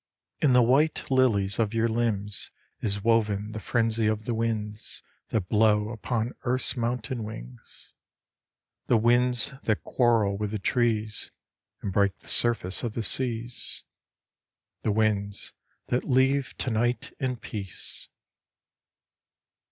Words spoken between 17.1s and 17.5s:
in